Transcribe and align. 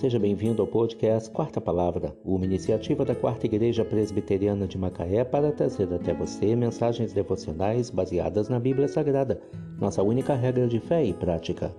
Seja 0.00 0.18
bem-vindo 0.18 0.62
ao 0.62 0.66
podcast 0.66 1.28
Quarta 1.30 1.60
Palavra, 1.60 2.16
uma 2.24 2.46
iniciativa 2.46 3.04
da 3.04 3.14
Quarta 3.14 3.44
Igreja 3.44 3.84
Presbiteriana 3.84 4.66
de 4.66 4.78
Macaé 4.78 5.22
para 5.24 5.52
trazer 5.52 5.92
até 5.92 6.14
você 6.14 6.56
mensagens 6.56 7.12
devocionais 7.12 7.90
baseadas 7.90 8.48
na 8.48 8.58
Bíblia 8.58 8.88
Sagrada, 8.88 9.42
nossa 9.78 10.02
única 10.02 10.34
regra 10.34 10.66
de 10.66 10.80
fé 10.80 11.04
e 11.04 11.12
prática. 11.12 11.70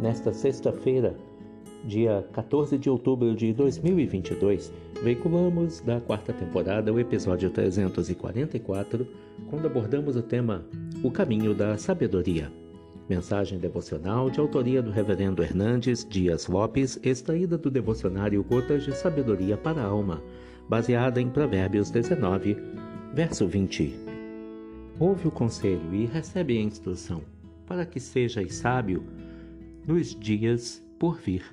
Nesta 0.00 0.32
sexta-feira, 0.32 1.14
dia 1.84 2.26
14 2.32 2.78
de 2.78 2.88
outubro 2.88 3.34
de 3.34 3.52
2022, 3.52 4.72
veiculamos 5.02 5.82
da 5.82 6.00
quarta 6.00 6.32
temporada 6.32 6.90
o 6.90 6.98
episódio 6.98 7.50
344, 7.50 9.06
quando 9.50 9.66
abordamos 9.66 10.16
o 10.16 10.22
tema 10.22 10.64
O 11.04 11.10
Caminho 11.10 11.54
da 11.54 11.76
Sabedoria. 11.76 12.50
Mensagem 13.08 13.58
devocional 13.58 14.28
de 14.28 14.40
autoria 14.40 14.82
do 14.82 14.90
Reverendo 14.90 15.40
Hernandes 15.40 16.04
Dias 16.04 16.48
Lopes, 16.48 16.98
extraída 17.04 17.56
do 17.56 17.70
devocionário 17.70 18.42
Gotas 18.42 18.82
de 18.82 18.92
Sabedoria 18.96 19.56
para 19.56 19.80
a 19.80 19.86
Alma, 19.86 20.20
baseada 20.68 21.20
em 21.20 21.30
Provérbios 21.30 21.88
19, 21.88 22.56
verso 23.14 23.46
20. 23.46 23.94
Ouve 24.98 25.28
o 25.28 25.30
conselho 25.30 25.94
e 25.94 26.04
recebe 26.04 26.58
a 26.58 26.60
instrução, 26.60 27.22
para 27.64 27.86
que 27.86 28.00
sejas 28.00 28.54
sábio 28.54 29.04
nos 29.86 30.12
dias 30.16 30.84
por 30.98 31.16
vir. 31.16 31.44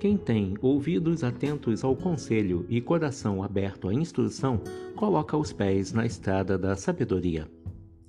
Quem 0.00 0.16
tem 0.16 0.54
ouvidos 0.62 1.22
atentos 1.22 1.84
ao 1.84 1.94
conselho 1.94 2.64
e 2.70 2.80
coração 2.80 3.42
aberto 3.42 3.88
à 3.88 3.92
instrução, 3.92 4.62
coloca 4.94 5.36
os 5.36 5.52
pés 5.52 5.92
na 5.92 6.06
estrada 6.06 6.56
da 6.56 6.74
sabedoria. 6.74 7.46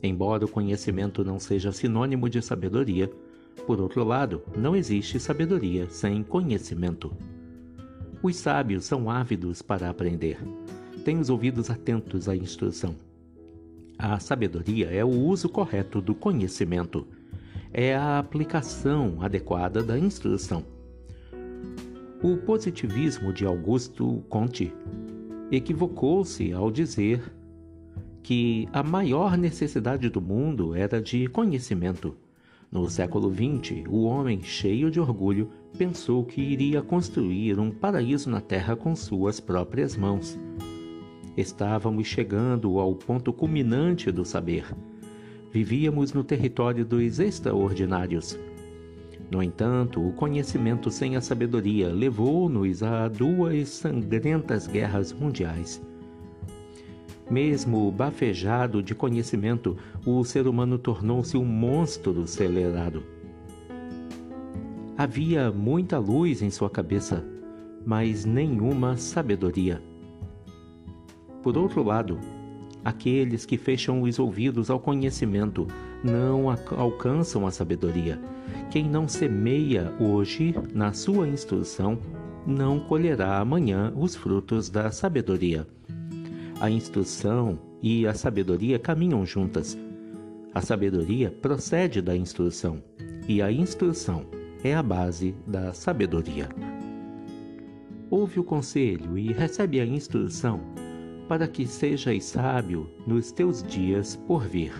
Embora 0.01 0.45
o 0.45 0.49
conhecimento 0.49 1.23
não 1.23 1.39
seja 1.39 1.71
sinônimo 1.71 2.29
de 2.29 2.41
sabedoria, 2.41 3.11
por 3.65 3.81
outro 3.81 4.03
lado, 4.03 4.43
não 4.55 4.75
existe 4.75 5.19
sabedoria 5.19 5.89
sem 5.89 6.23
conhecimento. 6.23 7.11
Os 8.21 8.35
sábios 8.35 8.85
são 8.85 9.09
ávidos 9.09 9.61
para 9.61 9.89
aprender. 9.89 10.37
Têm 11.03 11.19
os 11.19 11.29
ouvidos 11.29 11.69
atentos 11.69 12.29
à 12.29 12.35
instrução. 12.35 12.95
A 13.97 14.19
sabedoria 14.19 14.87
é 14.87 15.03
o 15.03 15.09
uso 15.09 15.49
correto 15.49 15.99
do 16.01 16.13
conhecimento. 16.13 17.07
É 17.73 17.95
a 17.95 18.19
aplicação 18.19 19.17
adequada 19.21 19.83
da 19.83 19.97
instrução. 19.97 20.63
O 22.21 22.37
positivismo 22.37 23.33
de 23.33 23.45
Augusto 23.45 24.23
Comte 24.29 24.73
equivocou-se 25.51 26.51
ao 26.51 26.71
dizer 26.71 27.21
que 28.23 28.67
a 28.73 28.83
maior 28.83 29.37
necessidade 29.37 30.09
do 30.09 30.21
mundo 30.21 30.75
era 30.75 31.01
de 31.01 31.27
conhecimento. 31.27 32.15
No 32.69 32.89
século 32.89 33.33
XX, 33.33 33.85
o 33.87 34.03
homem, 34.03 34.41
cheio 34.43 34.91
de 34.91 34.99
orgulho, 34.99 35.49
pensou 35.77 36.25
que 36.25 36.41
iria 36.41 36.81
construir 36.81 37.59
um 37.59 37.71
paraíso 37.71 38.29
na 38.29 38.41
Terra 38.41 38.75
com 38.75 38.93
suas 38.95 39.39
próprias 39.39 39.95
mãos. 39.95 40.37
Estávamos 41.37 42.07
chegando 42.07 42.79
ao 42.79 42.93
ponto 42.95 43.31
culminante 43.31 44.11
do 44.11 44.25
saber. 44.25 44.65
Vivíamos 45.51 46.11
no 46.11 46.23
território 46.23 46.83
dos 46.83 47.19
extraordinários. 47.19 48.37
No 49.29 49.43
entanto, 49.43 50.05
o 50.05 50.11
conhecimento 50.13 50.89
sem 50.89 51.15
a 51.15 51.21
sabedoria 51.21 51.89
levou-nos 51.89 52.81
a 52.81 53.07
duas 53.07 53.69
sangrentas 53.69 54.67
guerras 54.67 55.13
mundiais. 55.13 55.81
Mesmo 57.29 57.91
bafejado 57.91 58.81
de 58.81 58.95
conhecimento, 58.95 59.77
o 60.05 60.23
ser 60.23 60.47
humano 60.47 60.77
tornou-se 60.77 61.35
um 61.35 61.43
monstro 61.43 62.21
acelerado. 62.21 63.03
Havia 64.97 65.51
muita 65.51 65.99
luz 65.99 66.41
em 66.41 66.49
sua 66.49 66.69
cabeça, 66.69 67.23
mas 67.85 68.25
nenhuma 68.25 68.97
sabedoria. 68.97 69.81
Por 71.43 71.57
outro 71.57 71.83
lado, 71.83 72.17
aqueles 72.83 73.45
que 73.45 73.57
fecham 73.57 74.01
os 74.01 74.17
ouvidos 74.17 74.69
ao 74.69 74.79
conhecimento 74.79 75.67
não 76.03 76.45
alcançam 76.77 77.45
a 77.45 77.51
sabedoria. 77.51 78.19
Quem 78.71 78.89
não 78.89 79.07
semeia 79.07 79.93
hoje 79.99 80.55
na 80.73 80.93
sua 80.93 81.27
instrução, 81.27 81.99
não 82.45 82.79
colherá 82.79 83.39
amanhã 83.39 83.93
os 83.95 84.15
frutos 84.15 84.69
da 84.69 84.89
sabedoria. 84.91 85.67
A 86.59 86.71
instrução 86.71 87.59
e 87.83 88.07
a 88.07 88.15
sabedoria 88.15 88.79
caminham 88.79 89.23
juntas. 89.23 89.77
A 90.55 90.61
sabedoria 90.61 91.29
procede 91.29 92.01
da 92.01 92.17
instrução 92.17 92.83
e 93.27 93.43
a 93.43 93.51
instrução 93.51 94.25
é 94.63 94.73
a 94.73 94.81
base 94.81 95.35
da 95.45 95.71
sabedoria. 95.71 96.49
Ouve 98.09 98.39
o 98.39 98.43
conselho 98.43 99.17
e 99.19 99.31
recebe 99.31 99.79
a 99.79 99.85
instrução 99.85 100.59
para 101.27 101.47
que 101.47 101.67
sejas 101.67 102.23
sábio 102.23 102.89
nos 103.05 103.31
teus 103.31 103.61
dias 103.61 104.15
por 104.15 104.47
vir. 104.47 104.73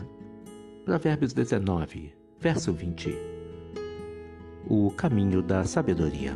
Provérbios 0.83 1.31
19, 1.31 2.11
verso 2.39 2.73
20. 2.73 3.13
O 4.67 4.89
caminho 4.91 5.43
da 5.43 5.63
sabedoria. 5.63 6.35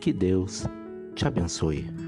Que 0.00 0.10
Deus 0.10 0.64
te 1.14 1.26
abençoe. 1.26 1.99